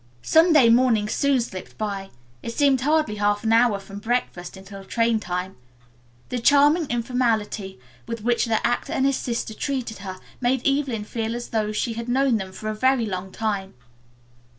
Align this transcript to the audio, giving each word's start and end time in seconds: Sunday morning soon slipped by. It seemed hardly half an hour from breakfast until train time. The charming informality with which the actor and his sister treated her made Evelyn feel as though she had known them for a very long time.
Sunday 0.23 0.67
morning 0.67 1.07
soon 1.07 1.39
slipped 1.41 1.77
by. 1.77 2.09
It 2.41 2.51
seemed 2.53 2.81
hardly 2.81 3.17
half 3.17 3.43
an 3.43 3.53
hour 3.53 3.79
from 3.79 3.99
breakfast 3.99 4.57
until 4.57 4.83
train 4.83 5.19
time. 5.19 5.57
The 6.29 6.39
charming 6.39 6.89
informality 6.89 7.79
with 8.07 8.21
which 8.23 8.45
the 8.45 8.65
actor 8.65 8.93
and 8.93 9.05
his 9.05 9.17
sister 9.17 9.53
treated 9.53 9.99
her 9.99 10.17
made 10.39 10.67
Evelyn 10.67 11.03
feel 11.03 11.35
as 11.35 11.49
though 11.49 11.71
she 11.71 11.93
had 11.93 12.09
known 12.09 12.37
them 12.37 12.51
for 12.51 12.67
a 12.67 12.73
very 12.73 13.05
long 13.05 13.31
time. 13.31 13.75